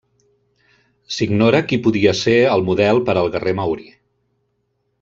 S'ignora 1.17 1.59
qui 1.71 1.79
podia 1.89 2.15
ser 2.21 2.35
el 2.55 2.65
model 2.71 3.03
per 3.11 3.15
al 3.23 3.31
guerrer 3.37 3.55
maori. 3.61 3.87